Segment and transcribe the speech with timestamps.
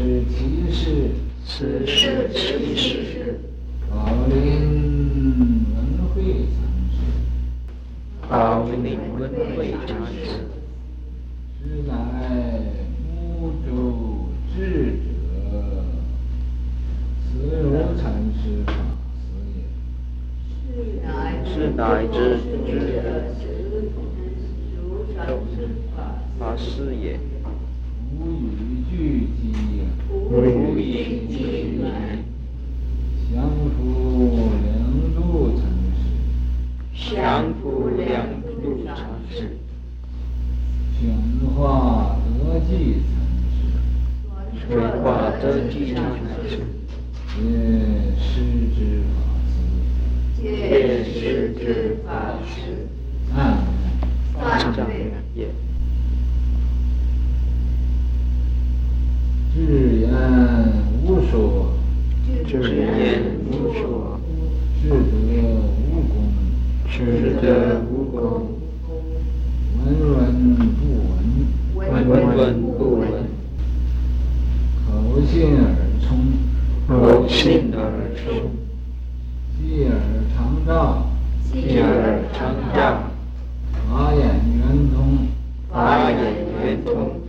[0.00, 1.10] 十七世，
[1.44, 3.38] 四十七世，
[3.90, 3.94] 宝
[4.30, 4.32] 林
[5.76, 5.78] 文
[6.14, 6.16] 会
[6.56, 6.56] 禅
[6.90, 6.96] 师，
[8.26, 10.19] 宝林文会禅师，师
[41.60, 42.72] 化德寂
[43.04, 45.04] 禅师，玄化
[45.42, 46.00] 德寂禅
[46.48, 46.56] 师，
[47.36, 47.36] 皆
[48.16, 48.24] 师
[48.74, 49.12] 之法
[49.44, 51.14] 师，皆师
[51.58, 51.60] 之
[52.02, 52.08] 法
[52.46, 52.88] 师，
[54.34, 54.88] 赞赞
[55.34, 55.38] 也。
[59.52, 59.56] 智
[60.00, 60.08] 言
[61.04, 61.74] 无所，
[62.48, 62.88] 智言
[63.50, 64.18] 无所，
[64.80, 64.96] 智德
[65.76, 66.32] 无功，
[66.88, 66.96] 智
[67.42, 67.44] 德
[67.90, 68.18] 无功，
[69.76, 69.84] 闻
[70.16, 70.18] 闻
[70.76, 70.82] 不
[72.08, 73.08] 闻，闻闻不闻，
[74.86, 75.60] 口信而
[76.00, 76.08] 充，
[76.88, 77.78] 口信而
[78.16, 78.50] 充，
[79.58, 79.90] 机耳
[80.34, 81.06] 常照，
[81.52, 81.84] 机耳
[82.32, 82.38] 常
[82.74, 82.78] 照，
[83.88, 84.22] 法眼
[84.56, 84.60] 圆
[84.92, 85.28] 通，
[85.70, 86.16] 法眼
[86.62, 87.20] 圆通，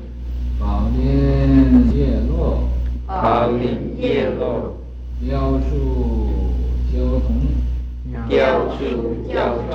[0.59, 0.99] 宝林
[1.95, 1.97] 叶
[2.29, 2.63] 落，
[3.07, 4.77] 宝林叶落，
[5.19, 5.71] 雕塑
[6.93, 7.27] 交通，
[8.29, 8.79] 雕塑
[9.31, 9.33] 交
[9.69, 9.71] 通，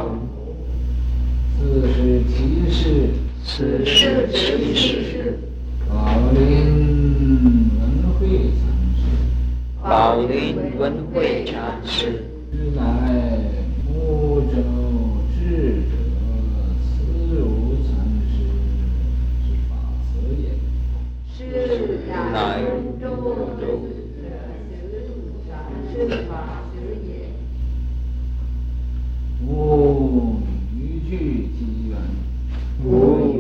[1.59, 3.11] 四十七世，
[3.45, 5.39] 四十七世，
[5.89, 5.95] 宝
[6.33, 6.37] 林
[7.79, 7.83] 文
[8.19, 8.21] 慧
[8.59, 8.63] 禅
[8.97, 9.01] 师，
[9.83, 9.85] 宝
[10.27, 10.35] 林
[10.79, 10.83] 文
[11.13, 12.81] 慧禅师，师乃
[13.89, 14.55] 木洲
[15.33, 15.41] 智
[15.87, 15.93] 者，
[16.83, 16.95] 慈
[17.35, 17.37] 如
[17.87, 17.89] 禅
[18.29, 18.35] 师
[19.43, 19.73] 之法
[20.03, 20.45] 师也。
[21.33, 21.39] 师
[22.09, 23.05] 乃木洲
[23.59, 23.65] 智者，
[24.69, 24.75] 慈
[25.07, 25.09] 如
[25.49, 25.51] 禅
[25.93, 25.95] 师
[26.29, 26.31] 法
[26.73, 27.09] 师也。
[29.47, 29.51] 无
[30.77, 30.79] 与
[31.09, 31.13] 俱
[31.57, 31.93] 机缘，
[32.85, 32.89] 无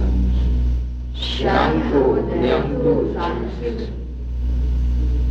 [1.14, 1.44] 师，降
[1.90, 1.90] 伏
[2.42, 2.42] 两
[2.82, 2.84] 度
[3.14, 3.16] 禅
[3.58, 3.60] 师，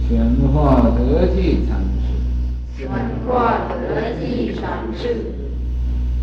[0.07, 0.09] 玄
[0.51, 0.55] 化
[0.97, 1.69] 德寂禅
[2.01, 2.03] 师，
[2.77, 2.89] 玄
[3.27, 3.73] 化德
[4.19, 4.21] 寂
[4.59, 4.61] 禅
[4.97, 5.01] 师，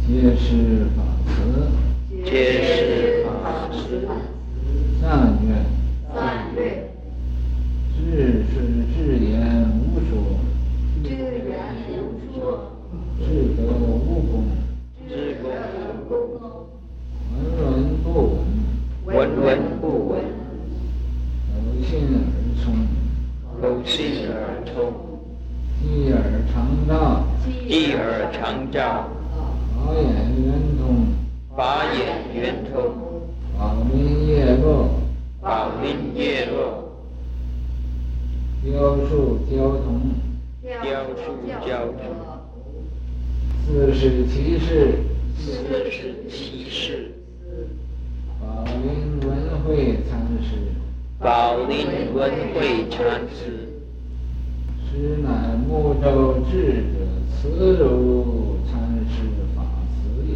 [0.06, 0.98] 皆师法
[1.30, 1.36] 师，
[2.24, 2.28] 皆
[2.62, 3.28] 师法
[3.72, 3.78] 师，
[5.00, 5.46] 赞曰：
[6.14, 6.16] 赞
[6.56, 6.58] 曰：
[7.96, 8.54] 智是
[8.94, 9.32] 智言
[9.80, 10.12] 无所，
[11.02, 11.50] 智言
[11.98, 11.98] 无
[12.34, 12.36] 说，
[13.18, 13.26] 智
[13.56, 13.90] 德无
[14.30, 14.32] 功，
[15.08, 15.10] 知
[15.42, 15.44] 功
[16.08, 16.42] 无功，
[17.34, 17.66] 闻闻
[18.02, 18.06] 不
[19.04, 19.46] 闻，闻闻
[19.80, 20.12] 不闻，
[21.52, 22.14] 口信而
[22.62, 22.64] 充，
[23.60, 23.94] 口信
[24.28, 24.32] 而
[24.64, 24.76] 充，
[25.80, 26.20] 机耳
[26.52, 29.08] 常照，机耳常照，
[29.76, 30.02] 法眼
[30.42, 31.06] 圆通，
[31.56, 31.98] 法眼
[32.34, 32.92] 圆通，
[33.56, 34.90] 宝林叶落，
[35.40, 36.92] 宝林叶落，
[38.64, 40.10] 雕塑交通，
[40.82, 41.98] 雕塑交通，
[43.66, 44.98] 四十七世，
[45.36, 45.52] 四
[45.90, 47.12] 十七世，
[48.40, 49.28] 宝林文
[49.64, 50.48] 慧禅师，
[51.20, 53.67] 宝林文慧禅师，
[54.98, 56.98] 师乃木舟智者，
[57.30, 59.22] 慈如禅师
[59.54, 59.62] 法
[59.94, 60.34] 子也。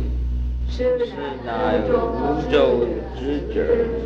[0.71, 0.79] 师
[1.45, 1.91] 乃木
[2.49, 2.87] 州
[3.19, 3.55] 智者，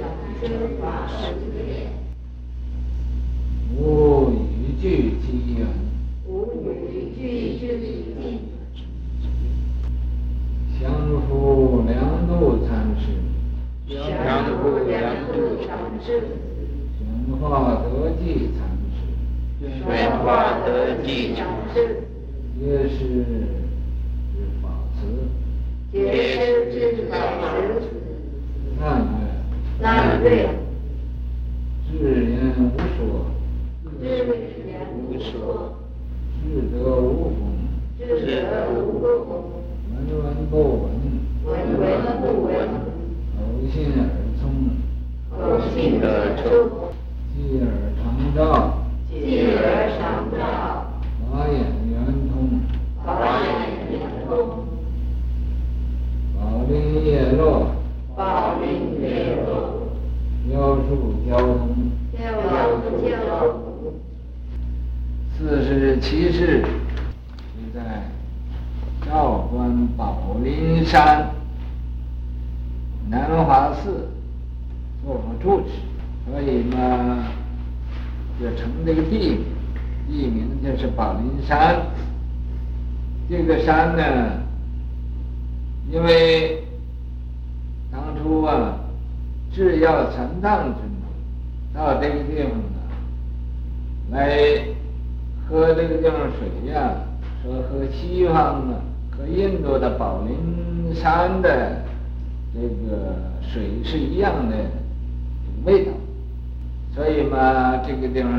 [0.01, 0.09] 禅
[0.41, 0.49] 师
[0.81, 1.15] 法师
[1.59, 1.93] 也。
[3.79, 4.87] 无与俱
[5.21, 5.67] 机缘，
[6.27, 7.21] 无与俱
[7.59, 8.41] 机，
[10.81, 10.91] 降
[11.29, 13.05] 伏两度禅师，
[13.87, 13.95] 降
[14.57, 14.97] 伏两
[15.27, 15.35] 度
[15.67, 16.07] 禅师，
[16.97, 17.45] 玄化
[17.83, 20.67] 德寂禅师，玄化德
[21.03, 22.05] 寂禅师，
[22.59, 22.99] 皆师
[24.33, 24.65] 之法
[25.01, 25.03] 师，
[25.93, 25.97] 皆
[26.33, 26.37] 师
[26.73, 26.75] 之
[27.11, 27.83] 法师。
[28.79, 30.27] 赞曰：赞曰：
[31.91, 31.93] 智
[32.27, 33.01] 言无所，
[34.01, 34.05] 智
[34.67, 35.33] 言无所，
[36.43, 37.41] 智德无功，
[37.99, 38.45] 智德
[38.75, 38.77] 无
[39.25, 39.33] 功，
[39.91, 40.85] 闻闻不闻，
[41.47, 41.49] 闻
[41.81, 41.83] 闻
[42.21, 42.53] 不闻，
[43.33, 43.37] 口
[43.73, 43.99] 信而
[44.39, 44.45] 充，
[45.31, 45.35] 口
[45.73, 46.05] 信而
[46.37, 46.45] 充，
[47.33, 47.65] 机耳
[47.97, 48.05] 常
[48.35, 48.45] 照，
[49.09, 49.15] 机
[49.47, 49.57] 耳
[49.99, 50.39] 常照，
[51.33, 51.57] 法眼
[51.91, 51.95] 圆
[52.29, 52.35] 通，
[53.05, 53.07] 法
[53.41, 53.47] 眼
[53.91, 53.95] 圆
[54.29, 54.31] 通，
[56.39, 56.75] 宝林
[57.07, 57.43] 叶落，
[58.15, 58.21] 宝
[58.61, 59.49] 林叶落，
[60.49, 60.91] 雕塑
[61.29, 62.21] 交通，雕
[62.83, 63.15] 塑交
[63.49, 63.55] 通，
[65.37, 66.65] 四十七世是
[67.75, 67.81] 在
[69.09, 71.31] 道观宝林山
[73.09, 74.09] 南华寺
[75.05, 75.69] 做过住持，
[76.29, 77.29] 所以嘛，
[78.41, 79.45] 就成这个地名，
[80.09, 81.77] 地名就是宝林山。
[83.29, 84.31] 这个山呢，
[85.91, 86.63] 因为
[87.91, 88.79] 当初啊，
[89.53, 90.85] 制药三藏尊者
[91.75, 92.79] 到这个地方啊，
[94.13, 94.39] 来
[95.49, 96.93] 喝这个地方水呀、
[97.43, 98.35] 说和西方
[98.71, 98.79] 啊，
[99.11, 101.83] 和印度的宝林山的
[102.55, 104.57] 这个水是一样的
[105.65, 105.91] 味道，
[106.95, 108.33] 所以嘛，这个地方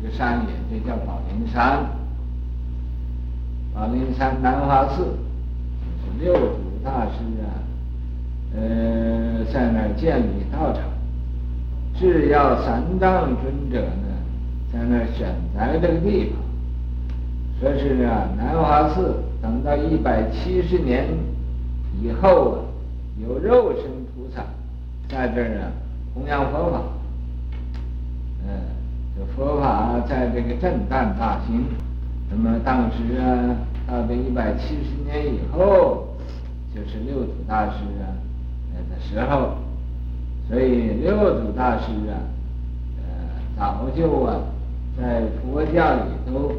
[0.00, 1.97] 这个山也就叫宝林山。
[3.78, 5.06] 宝林山南华寺，
[6.18, 7.46] 六祖大师啊，
[8.56, 10.82] 呃，在那儿建立道场。
[11.96, 14.08] 智药三藏尊者呢，
[14.72, 16.42] 在那儿选择这个地方，
[17.60, 21.06] 说是啊，南华寺等到一百七十年
[22.02, 22.58] 以后啊，
[23.22, 24.42] 有肉身菩萨
[25.08, 25.70] 在这儿啊
[26.14, 26.82] 弘扬佛法，
[28.44, 28.50] 嗯、
[29.16, 31.62] 这佛法在这个震旦大兴。
[32.30, 36.08] 那么当时啊，到这一百七十年以后，
[36.74, 38.12] 就是六祖大师啊
[38.74, 39.54] 那个时候，
[40.48, 42.20] 所以六祖大师啊，
[42.98, 43.06] 呃，
[43.56, 44.40] 早就啊，
[44.98, 46.52] 在佛教里都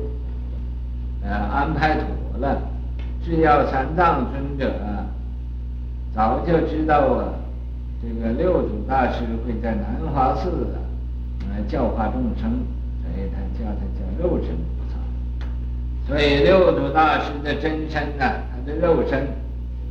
[1.23, 2.61] 呃安排妥了。
[3.23, 5.05] 智药三藏尊者啊，
[6.15, 7.33] 早就知道啊，
[8.01, 10.81] 这个六祖大师会在南华寺啊，
[11.51, 12.49] 来教化众生，
[13.03, 14.55] 所以他叫他叫肉身。
[16.09, 19.27] 所以六祖大师的真身呐、啊，他的肉身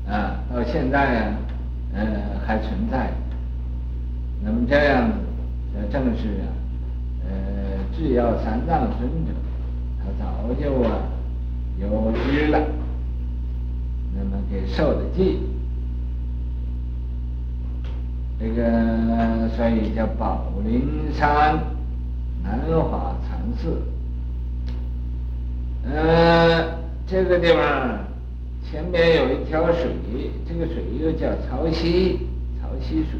[0.04, 1.34] 啊，到现在啊，
[1.94, 2.04] 呃，
[2.44, 3.12] 还存在。
[4.42, 5.14] 那么这样子，
[5.72, 6.50] 这正是啊，
[7.22, 9.32] 呃，制药三藏尊者，
[10.00, 10.98] 他早就啊
[11.80, 12.58] 有知了，
[14.12, 15.38] 那么给受的记。
[18.40, 21.60] 这个所以叫宝林山
[22.42, 23.80] 南华禅寺。
[25.84, 27.98] 呃，这个地方
[28.70, 29.90] 前面有一条水，
[30.46, 32.18] 这个水又叫潮汐，
[32.60, 33.18] 潮汐水。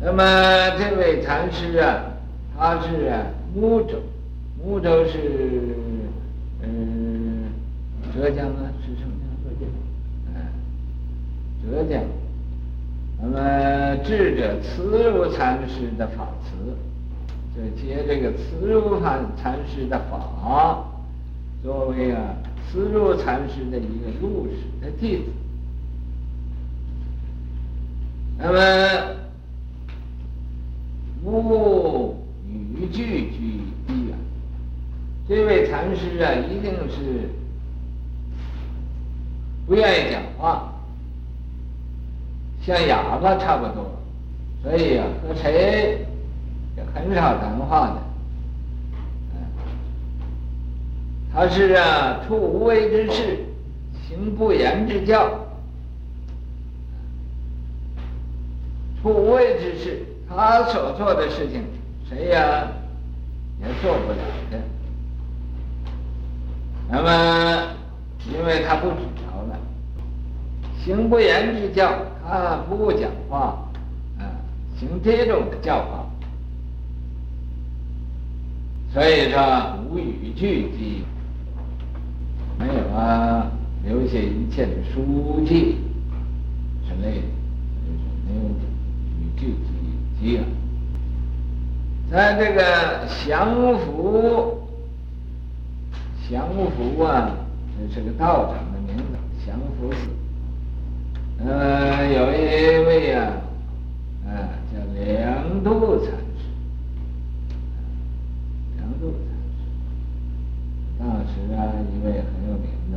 [0.00, 0.22] 那么
[0.78, 2.02] 这位禅师啊，
[2.58, 3.24] 他是啊
[3.54, 4.02] 睦州，
[4.62, 5.18] 睦州是
[6.62, 7.44] 嗯
[8.14, 9.14] 浙江啊，是什么
[9.58, 9.74] 地方？
[10.34, 10.36] 嗯，
[11.64, 12.02] 浙江。
[13.22, 16.76] 那么智者慈如禅师的法词。
[17.54, 20.84] 就接这个慈如禅禅师的法，
[21.62, 22.34] 作为啊
[22.70, 25.24] 慈如禅师的一个入室的弟子。
[28.38, 28.58] 那么
[31.22, 32.16] 无
[32.48, 34.16] 语句居地啊，
[35.28, 37.28] 这位禅师啊，一定是
[39.66, 40.72] 不愿意讲话，
[42.64, 43.92] 像哑巴差不多，
[44.62, 46.06] 所以啊，和谁？
[46.76, 48.02] 也很少谈话的，
[51.32, 53.44] 他是啊，处无为之事，
[54.08, 55.30] 行不言之教。
[59.02, 61.64] 处无为之事，他所做的事情，
[62.08, 62.68] 谁呀
[63.60, 64.18] 也做不了
[64.50, 64.58] 的。
[66.88, 67.68] 那么，
[68.32, 69.58] 因为他不指教了，
[70.84, 71.92] 行不言之教，
[72.24, 73.66] 他不讲话，
[74.18, 74.22] 啊，
[74.78, 76.01] 行这种的教法。
[78.92, 79.40] 所以说
[79.88, 81.02] 无语句记，
[82.58, 83.50] 没有啊，
[83.86, 85.78] 留下一切的书记
[86.86, 87.26] 之类的，
[87.80, 88.40] 就是没有
[89.18, 89.68] 语句记
[90.20, 90.44] 记啊。
[92.10, 92.60] 在这个
[93.26, 93.32] 降
[93.78, 94.60] 伏，
[96.28, 96.46] 降
[96.76, 97.30] 伏啊，
[97.78, 99.02] 这是个道长的名字，
[99.46, 99.96] 降伏寺。
[101.48, 103.18] 呃，有一位啊，
[104.26, 104.28] 啊，
[104.70, 106.12] 叫梁度禅。
[110.98, 111.58] 当时啊，
[111.90, 112.94] 一位很有名的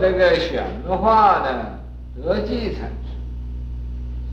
[0.00, 1.80] 这个大师，又有这个显化的
[2.14, 3.18] 德寂禅师，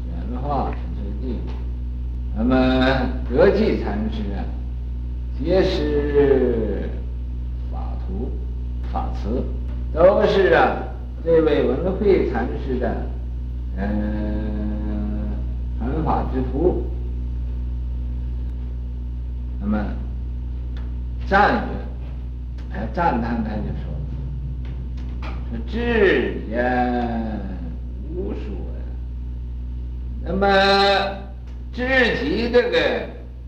[0.06, 1.40] 显化是这地。
[2.36, 2.54] 那么
[3.28, 4.46] 德寂禅师啊，
[5.40, 6.88] 皆是
[7.72, 8.30] 法图、
[8.92, 9.44] 法词，
[9.92, 10.78] 都是啊
[11.26, 12.96] 这位文慧禅师的
[13.78, 15.32] 嗯
[15.80, 16.84] 传法之徒。
[19.60, 19.84] 那么
[21.28, 23.97] 赞曰，哎，赞叹他就：“说
[25.68, 27.40] 智言
[28.16, 28.80] 无数呀。
[30.24, 30.46] 那么
[31.74, 32.80] 至极这个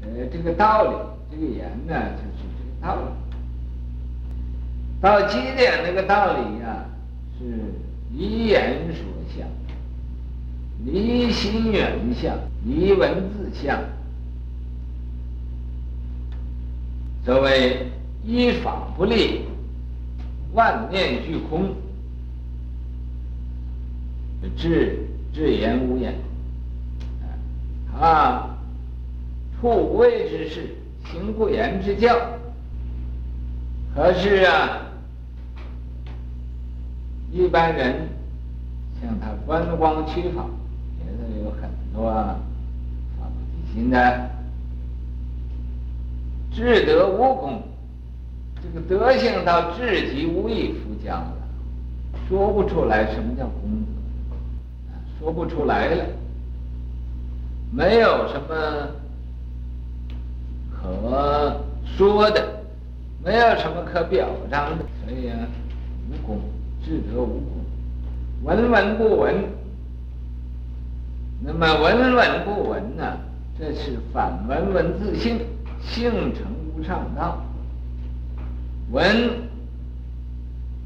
[0.01, 0.91] 呃这个道理，
[1.31, 3.01] 这个言呢，就是这个道理。
[5.01, 6.85] 到极点那个道理呀，
[7.37, 7.43] 是
[8.17, 9.47] 离言所向，
[10.85, 13.79] 离心缘相，离文字相。”
[17.25, 17.85] 所谓
[18.25, 19.41] 依法不立，
[20.53, 21.75] 万念俱空，
[24.55, 26.13] 智智言无言，
[27.99, 28.57] 啊，
[29.59, 32.15] 处无为之事，行不言之教。
[33.93, 34.81] 可是啊，
[37.31, 38.07] 一般人
[39.01, 40.45] 向他观光取法，
[40.99, 42.11] 觉得有很多
[43.17, 44.29] 发菩提心的，
[46.51, 47.61] 智德无功。
[48.61, 51.33] 这个德行到至极无以复加了，
[52.27, 53.98] 说不出来什么叫功德，
[55.19, 56.05] 说不出来了，
[57.71, 58.89] 没有什么
[60.71, 62.63] 可说的，
[63.23, 65.37] 没有什么可表彰的，所以啊，
[66.09, 66.39] 无功，
[66.85, 67.65] 智德无功，
[68.43, 69.35] 闻闻不闻。
[71.41, 73.17] 那么闻闻不闻呢？
[73.57, 75.39] 这是反闻闻自性，
[75.81, 77.41] 性成无上道。
[78.91, 79.05] 闻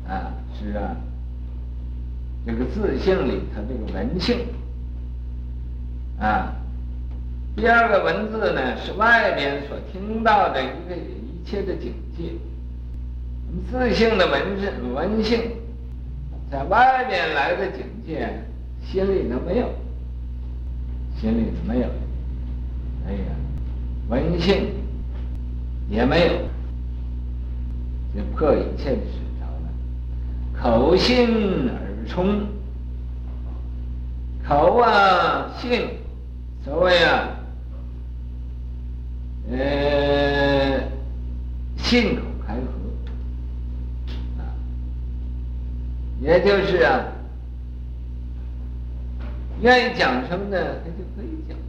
[0.08, 0.96] 啊，是啊，
[2.46, 4.40] 这个自性里头这个文性
[6.20, 6.54] 啊。
[7.56, 12.32] 第二个文字呢，是外边所听到的一个一切的境界。
[13.70, 15.40] 自性的文字文性，
[16.50, 18.28] 在外边来的境界，
[18.84, 19.70] 心里头没有，
[21.22, 21.86] 心里头没有。
[23.08, 23.20] 哎呀，
[24.10, 24.72] 文性
[25.90, 26.34] 也没有。
[28.16, 29.70] 就破一切的执着了，
[30.60, 32.48] 口信而充，
[34.48, 35.88] 口啊信，
[36.64, 37.30] 所谓啊，
[39.52, 40.82] 呃，
[41.78, 42.62] 信口开河，
[44.40, 44.42] 啊，
[46.22, 47.06] 也就是啊，
[49.62, 51.64] 愿意讲什么呢，他就可以讲什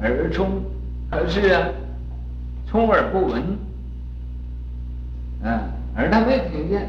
[0.00, 0.62] 么，耳充，
[1.10, 1.68] 可是啊，
[2.66, 3.42] 充耳不闻。
[5.46, 5.60] 嗯，
[5.96, 6.88] 耳他没听见，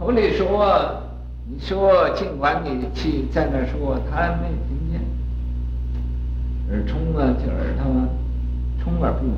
[0.00, 1.02] 你口里说，
[1.46, 5.00] 你说，尽管你去在那说，他没听见。
[6.70, 8.08] 耳充啊，就耳朵嘛，
[8.80, 9.36] 充耳不闻，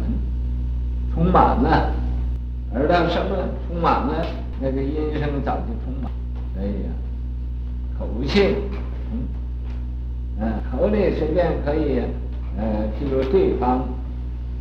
[1.15, 1.93] 充满了，
[2.75, 3.37] 耳朵什么
[3.67, 4.27] 充满了？
[4.61, 6.13] 那个音声早就充满。
[6.59, 6.93] 哎呀，
[7.99, 8.55] 口信，
[9.13, 9.21] 嗯，
[10.41, 12.03] 嗯，口里随便可以，
[12.59, 13.89] 呃，譬如对方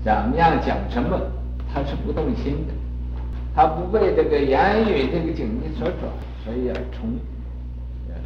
[0.02, 1.20] 怎么样讲什么，
[1.74, 2.74] 他是不动心的。
[3.56, 6.10] 他不被这个言语这个境界所转，
[6.46, 7.10] 所以而充，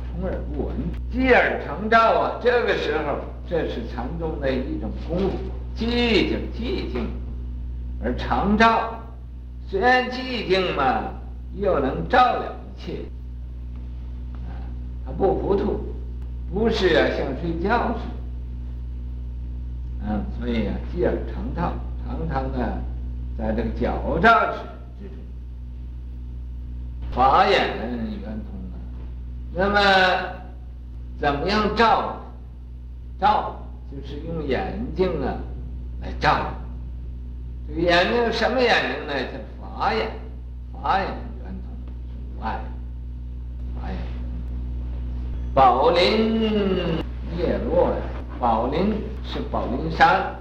[0.06, 0.76] 充而不闻，
[1.12, 2.40] 寂而常照啊。
[2.44, 3.18] 这个时候，
[3.50, 5.32] 这是禅宗的一种功夫，
[5.76, 7.08] 寂静寂静
[8.04, 9.00] 而常照。
[9.68, 11.14] 虽然寂静嘛，
[11.56, 12.98] 又能照了一切。
[14.46, 14.54] 啊，
[15.06, 15.80] 他不糊涂，
[16.54, 18.14] 不是啊，像睡觉似的。
[20.10, 21.74] 嗯，所以啊，寂而常照，
[22.06, 22.78] 常常啊
[23.36, 24.60] 在这个觉照时。
[27.16, 27.60] 法眼
[28.22, 28.76] 圆通啊，
[29.54, 29.80] 那么
[31.20, 32.20] 怎么样照？
[33.20, 33.56] 照
[33.90, 35.38] 就是用眼睛啊
[36.02, 36.52] 来照。
[37.68, 39.14] 这个眼睛什么眼睛呢？
[39.14, 40.12] 叫法眼，
[40.74, 41.72] 法眼圆通，
[42.38, 42.60] 无碍。
[43.80, 43.98] 法眼。
[45.54, 46.98] 宝林
[47.38, 48.02] 叶落呀，
[48.40, 50.36] 宝林是宝林山，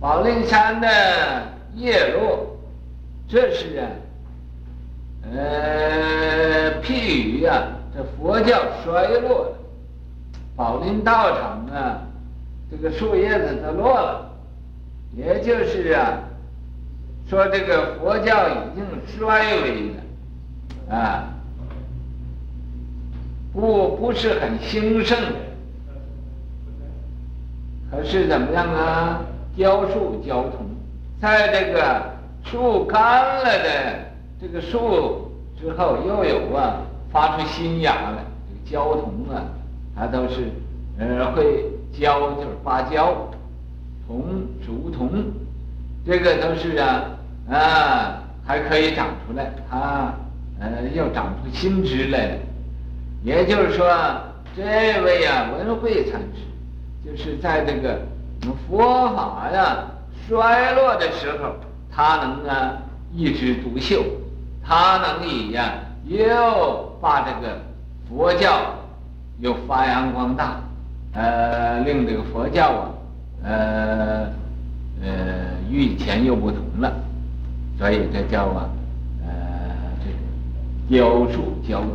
[0.00, 0.88] 宝林山的
[1.74, 2.53] 叶落。
[3.26, 3.88] 这是啊，
[5.32, 9.56] 呃，譬喻啊，这佛教衰落了，
[10.54, 12.02] 宝林道场啊，
[12.70, 14.30] 这个树叶子都落了，
[15.16, 16.18] 也就是啊，
[17.28, 18.84] 说这个佛教已经
[19.16, 19.90] 衰微
[20.90, 21.24] 了，啊，
[23.54, 25.18] 不不是很兴盛，
[27.90, 29.22] 可是怎么样啊？
[29.56, 30.66] 浇树浇桐，
[31.20, 32.13] 在这个。
[32.44, 33.70] 树干了的
[34.40, 38.24] 这个树之后，又有啊发出新芽来。
[38.46, 39.42] 这个焦桐啊，
[39.96, 40.50] 它都是
[40.98, 43.14] 呃会焦，就是发焦，
[44.06, 45.10] 桐竹桐，
[46.06, 47.04] 这个都是啊
[47.50, 50.14] 啊还可以长出来，它
[50.60, 52.36] 呃又长出新枝来了。
[53.22, 53.86] 也就是说，
[54.54, 54.62] 这
[55.02, 56.44] 位啊文慧禅师，
[57.04, 58.00] 就是在这个
[58.68, 59.86] 佛法呀
[60.28, 61.54] 衰落的时候。
[61.96, 62.72] 他能啊
[63.14, 64.02] 一枝独秀，
[64.66, 65.74] 他能以呀、
[66.06, 67.56] 又把这个
[68.08, 68.58] 佛教
[69.38, 70.56] 又发扬光大，
[71.12, 72.90] 呃，令这个佛教啊，
[73.44, 74.26] 呃
[75.00, 75.08] 呃
[75.70, 76.92] 与以前又不同了，
[77.78, 78.68] 所以这叫啊，
[79.24, 79.30] 呃
[80.00, 81.94] 这个浇树浇桐，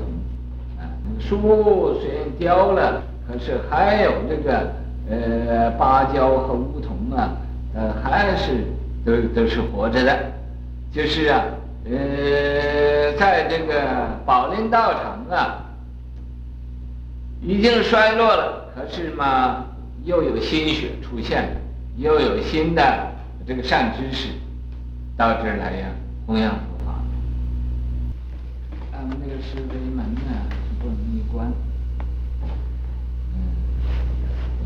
[0.79, 0.87] 啊，
[1.19, 4.71] 树虽然雕了，可是还有这个
[5.09, 7.33] 呃芭蕉和梧桐啊，
[7.75, 8.63] 呃还是。
[9.09, 10.31] 都都是活着的，
[10.91, 11.43] 就是啊，
[11.85, 15.65] 呃，在这个宝林道场啊，
[17.41, 19.65] 已经衰落了，可是嘛，
[20.05, 21.49] 又有新血出现了，
[21.97, 23.11] 又有新的
[23.47, 24.27] 这个善知识
[25.17, 25.87] 到这儿来呀，
[26.27, 26.93] 弘扬佛法。
[28.91, 31.51] 咱们那个是非门呢，是不容易关。
[33.33, 33.41] 嗯，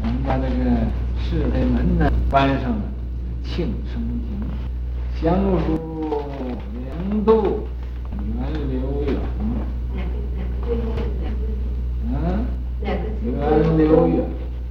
[0.01, 0.69] 我们把这个
[1.17, 2.81] 是非门呢关上了，
[3.43, 4.01] 庆生
[5.23, 5.79] 亭，香书
[6.73, 7.63] 莲度
[8.19, 8.27] 源
[8.69, 8.73] 流
[9.07, 9.15] 远。
[9.39, 9.41] 嗯。
[13.23, 14.25] 源流远。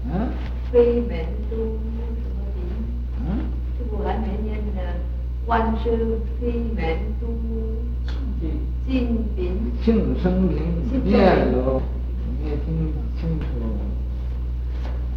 [0.04, 0.28] 嗯。
[0.70, 1.08] 非门
[1.50, 2.60] 都什么林？
[3.20, 3.24] 嗯。
[3.78, 4.78] 这不还没念呢？
[5.46, 5.90] 万寿
[6.38, 6.40] 非
[6.76, 6.78] 门
[7.18, 7.26] 都
[8.86, 8.92] 金
[9.34, 9.40] 品。
[9.82, 10.56] 庆生亭
[11.02, 11.12] 念
[11.50, 11.80] 了，
[12.44, 13.44] 没听清楚。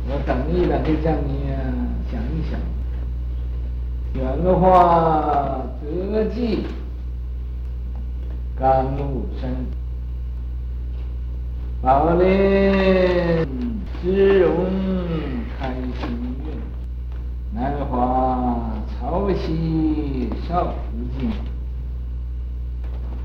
[0.08, 1.30] 我等一等，就叫你
[2.10, 2.58] 想一想。
[4.18, 6.66] 圆的话，得记
[8.58, 9.50] 甘露生，
[11.82, 13.46] 宝林
[14.02, 14.66] 姿容
[15.60, 16.08] 开心
[16.46, 16.48] 运，
[17.54, 20.74] 南华曹溪少福
[21.20, 21.30] 尽。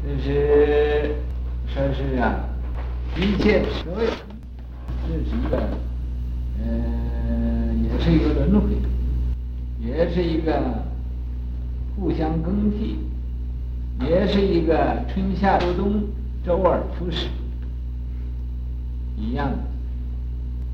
[0.02, 1.14] 这是
[1.68, 2.34] 说是啊，
[3.16, 4.09] 一切所有，
[10.12, 10.84] 是一个
[11.96, 12.98] 互相更替，
[14.00, 16.02] 也是一个春夏秋冬
[16.44, 17.28] 周而复始，
[19.16, 19.58] 一样的。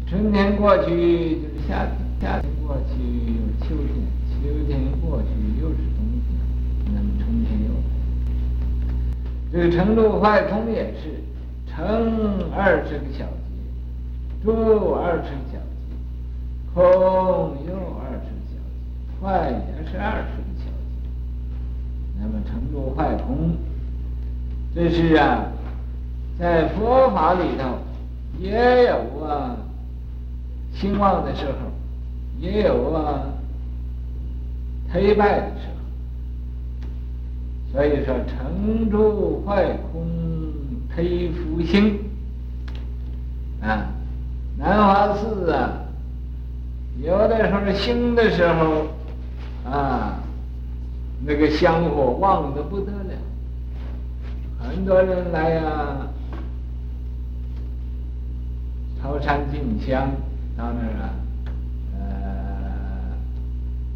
[0.08, 3.02] 春天过去就是夏天，夏天过去
[3.32, 3.90] 又是秋天，
[4.30, 5.28] 秋天过去
[5.60, 6.38] 又是冬天，
[6.94, 7.76] 那么春天又来。
[9.52, 11.22] 这个成都坏空也是，
[11.66, 11.74] 成
[12.54, 15.60] 二十个小节，住二十个小节，
[16.72, 16.82] 空
[17.66, 18.35] 又二十。
[19.22, 20.70] 坏也是二十个小节，
[22.20, 23.56] 那么成住坏空，
[24.74, 25.46] 这是啊，
[26.38, 27.78] 在佛法里头
[28.38, 29.56] 也有啊
[30.74, 31.52] 兴旺的时候，
[32.38, 33.22] 也有啊
[34.92, 35.72] 颓败的时候。
[37.72, 40.06] 所以说成住坏空
[40.94, 41.98] 推复兴
[43.62, 43.88] 啊，
[44.58, 45.72] 南华寺啊，
[47.02, 48.88] 有的时候兴的时候。
[49.70, 50.20] 啊，
[51.24, 53.14] 那个香火旺得不得了，
[54.60, 56.06] 很多人来呀、
[59.02, 60.08] 朝山进香
[60.56, 61.10] 到那儿啊，
[61.98, 62.00] 呃，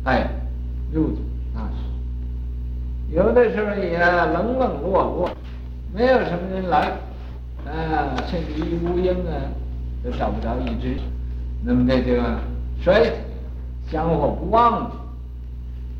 [0.02, 0.28] 拜
[0.92, 1.18] 六祖
[1.54, 3.14] 大师。
[3.14, 5.30] 有的时候也冷冷落落，
[5.94, 6.92] 没有什么人来，
[7.64, 9.46] 啊，甚至于乌蝇啊
[10.02, 10.96] 都找不着一只，
[11.62, 12.20] 那么这就
[12.82, 13.12] 衰，
[13.88, 14.90] 香火不旺。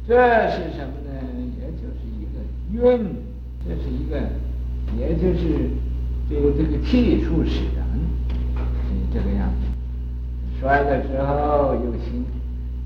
[0.08, 0.16] 这
[0.50, 1.10] 是什么呢？
[1.60, 2.40] 也就是一个
[2.72, 3.14] 运，
[3.64, 4.18] 这是一个，
[4.98, 5.70] 也就是
[6.28, 7.86] 这个这个气数使然，
[8.56, 10.60] 是这个样子。
[10.60, 12.24] 摔的时候有心，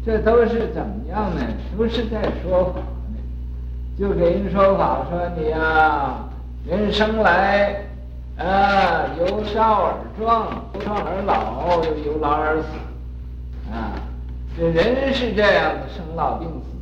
[0.05, 1.41] 这都是怎么样呢？
[1.79, 3.17] 都是在说法呢。
[3.99, 6.29] 就给人说法，说你呀、啊，
[6.69, 7.75] 人生来
[8.37, 12.69] 啊，由少而壮，由壮而老，由老而死，
[13.73, 13.95] 啊，
[14.59, 16.74] 这人是这样的，生老病死。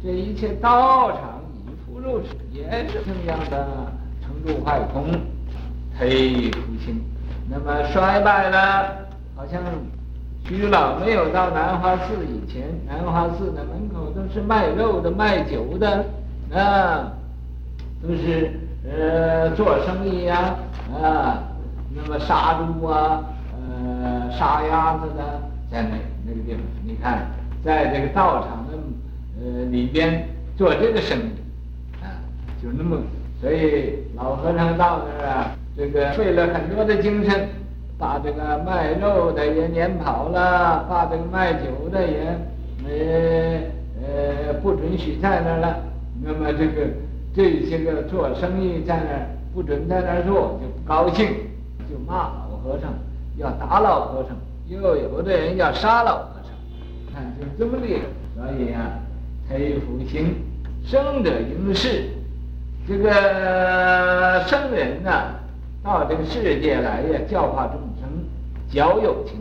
[0.00, 3.66] 这一切道场以复入世，也是这样的
[4.22, 5.10] 成住坏空，
[5.98, 7.02] 忒复兴。
[7.50, 9.60] 那么衰败了，好像
[10.44, 16.04] 徐老没有到南华寺以前，南华寺的门口都是卖肉的、卖酒的，
[16.54, 17.12] 啊，
[18.00, 18.52] 都是
[18.88, 20.54] 呃做生意呀，
[20.94, 21.42] 啊，
[21.92, 27.26] 那么杀猪啊，呃杀鸭子的，在那那个地方，你看，
[27.64, 28.57] 在这个道场。
[29.70, 30.26] 里边
[30.56, 32.20] 做这个生意，啊，
[32.62, 32.98] 就那么，
[33.40, 37.48] 所以老和尚到那儿啊，这个费了很多的精神，
[37.98, 42.38] 把这个卖肉的也撵跑了，把这个卖酒的也，
[42.86, 43.60] 呃
[44.02, 45.76] 呃不准许在那儿了。
[46.22, 46.88] 那么这个
[47.34, 51.28] 这些个做生意在那儿不准在那儿做，就不高兴，
[51.88, 52.92] 就骂老和尚，
[53.36, 54.36] 要打老和尚，
[54.68, 57.86] 又有的人要杀老和尚，看就这么的，
[58.34, 58.98] 所以啊。
[59.50, 60.34] 黑福星，
[60.84, 62.04] 生者应是，
[62.86, 65.40] 这个圣人呐、啊，
[65.82, 68.08] 到这个世界来呀，教化众生，
[68.70, 69.36] 教有情，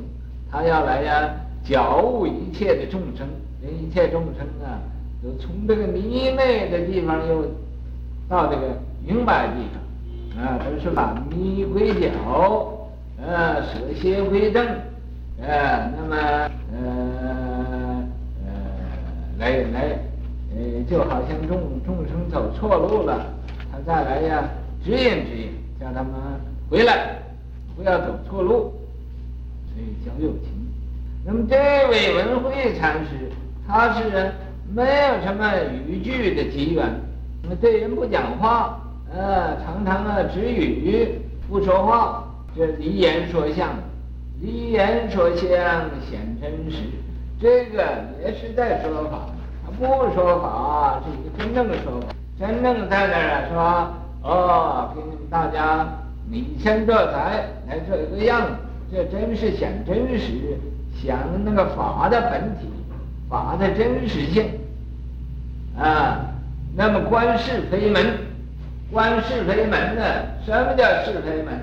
[0.50, 1.30] 他要来呀，
[1.64, 3.28] 教悟一切的众生，
[3.62, 4.80] 令一切众生啊，
[5.22, 7.44] 都从这个迷昧的地方又
[8.30, 9.56] 到这个明白地
[10.38, 12.10] 方，啊，都是把迷归晓，
[13.22, 14.66] 呃，舍邪归正，
[15.42, 16.16] 呃，那么
[16.72, 16.80] 呃。
[16.80, 18.04] 呃
[19.40, 19.97] 来来，
[20.90, 23.26] 就好像众众生走错路了，
[23.72, 24.50] 他再来呀
[24.84, 26.14] 指引指引，叫他们
[26.70, 27.20] 回来，
[27.76, 28.74] 不要走错路，
[29.68, 30.52] 所以叫有情。
[31.26, 31.56] 那么这
[31.90, 33.30] 位文慧禅师，
[33.68, 34.32] 他是
[34.74, 35.52] 没有什么
[35.88, 36.86] 语句的机缘，
[37.44, 38.80] 那么对人不讲话，
[39.14, 41.20] 呃，常常啊止语
[41.50, 42.24] 不说话，
[42.56, 43.76] 这离言说相，
[44.42, 45.46] 离言说相
[46.10, 46.84] 显真实，
[47.42, 47.84] 这个
[48.24, 49.28] 也是在说法，
[49.78, 52.08] 不说法是一个真正的说法，
[52.40, 55.88] 真正在那儿说，哦，给你们大家
[56.32, 58.56] 以身作则来做一个样子，
[58.92, 60.58] 这真是显真实。
[61.06, 62.68] 讲那个法的本体，
[63.30, 64.50] 法的真实性，
[65.78, 66.26] 啊，
[66.76, 68.04] 那么观是非门，
[68.92, 70.02] 观是非门呢？
[70.44, 71.54] 什么叫是非门？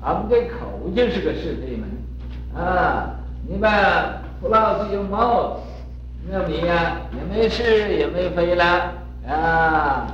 [0.00, 3.16] 俺们这口就是个是非门，啊，
[3.48, 5.60] 你把不老实有帽子，
[6.30, 8.92] 那你呀也没是也没非了，
[9.28, 10.06] 啊，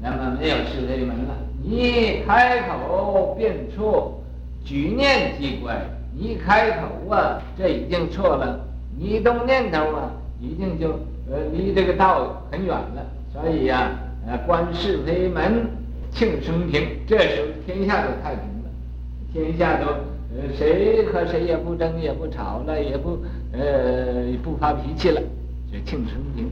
[0.00, 1.36] 那么没有是非门了。
[1.62, 4.18] 你一开口便错，
[4.64, 5.76] 举念即乖。
[6.16, 8.58] 一开口啊，这已经错了；
[8.98, 10.88] 你一动念头啊，已经就
[11.30, 13.06] 呃离这个道很远了。
[13.32, 13.90] 所以呀、
[14.26, 15.66] 呃，观是非门，
[16.10, 16.88] 庆生平。
[17.06, 18.70] 这时候天下都太平了，
[19.32, 19.86] 天下都
[20.34, 23.18] 呃谁和谁也不争也不吵了，也不
[23.52, 25.20] 呃不发脾气了，
[25.70, 26.50] 这庆生平，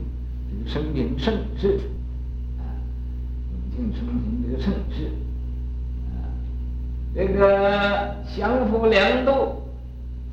[0.49, 1.79] 这个生平盛世
[2.59, 2.61] 啊，
[3.77, 5.05] 永庆生平这个盛世。
[5.05, 6.29] 啊
[7.15, 9.63] 这个降伏良度，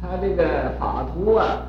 [0.03, 1.63] 他这个法图啊，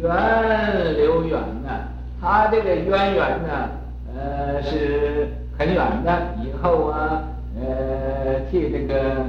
[0.00, 3.68] 源流远呐、啊，他这个渊源呢，
[4.16, 6.34] 呃，是很远的。
[6.42, 7.24] 以后啊，
[7.60, 9.26] 呃，替这个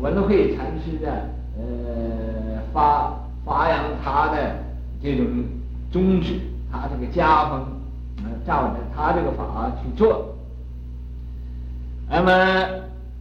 [0.00, 1.10] 文慧禅师啊，
[1.58, 4.54] 呃，发发扬他的
[5.02, 5.26] 这种
[5.90, 6.34] 宗旨，
[6.70, 7.66] 他这个家风，
[8.18, 10.34] 呃，照着他这个法去做，
[12.10, 12.30] 那么。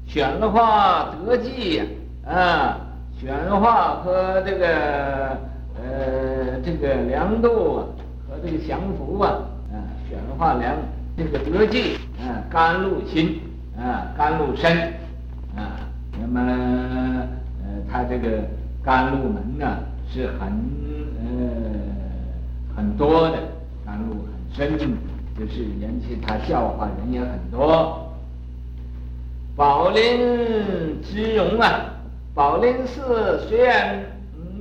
[0.09, 1.85] 选的话得计呀，
[2.25, 2.79] 啊，
[3.19, 5.37] 选的话和这个
[5.75, 7.83] 呃这个量度啊，
[8.25, 9.31] 和这个降伏啊，
[9.69, 9.75] 啊，
[10.07, 10.73] 选的话量
[11.17, 13.41] 这个得计，啊，甘露心，
[13.77, 14.71] 啊，甘露身，
[15.57, 15.75] 啊，
[16.21, 16.39] 那么
[17.65, 18.45] 呃他这个
[18.81, 19.79] 甘露门呢
[20.09, 20.47] 是很
[21.19, 21.86] 呃
[22.77, 23.37] 很多的，
[23.83, 24.77] 甘露很深，
[25.35, 28.13] 就是引起他笑话人也很多。
[29.55, 31.85] 宝林之荣啊，
[32.35, 33.99] 宝林寺虽然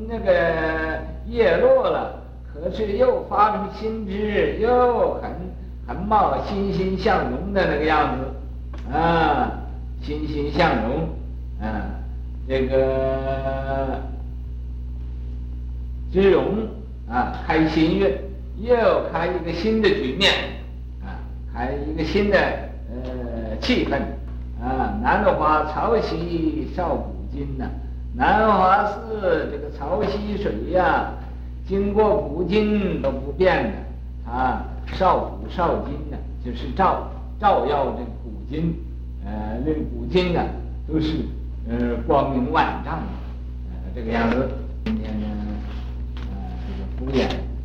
[0.09, 2.23] 那个叶落了，
[2.55, 5.31] 可是又发出新枝，又很
[5.87, 9.53] 很冒，欣欣向荣的那个样子啊，
[10.01, 11.11] 欣欣向荣
[11.61, 11.85] 啊，
[12.49, 14.01] 这个
[16.11, 16.67] 之容
[17.09, 18.21] 啊，开新月，
[18.59, 18.75] 又
[19.13, 20.33] 开一个新的局面
[21.05, 21.21] 啊，
[21.53, 24.01] 开一个新的呃气氛。
[24.59, 27.67] 啊，南华潮汐少古今呐、
[28.15, 31.13] 南华寺这个潮汐水呀、
[31.69, 34.65] 经过古今都不变的，啊
[34.95, 37.07] 少古少今的、啊，就是照
[37.39, 38.75] 照耀这个古今，
[39.27, 40.47] 呃，那个古今呢、啊，
[40.89, 41.17] 都是
[41.69, 43.03] 呃光明万丈的，
[43.71, 44.49] 呃，这个样子。
[44.87, 45.27] 今天呢，
[47.13, 47.56] Yeah.